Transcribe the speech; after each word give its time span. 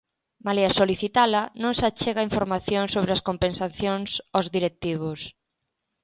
Malia 0.45 0.69
solicitala, 0.79 1.41
non 1.63 1.73
se 1.77 1.85
achega 1.89 2.27
información 2.29 2.85
sobre 2.95 3.11
as 3.13 3.25
compensacións 3.29 4.09
aos 4.35 4.47
directivos. 4.55 5.19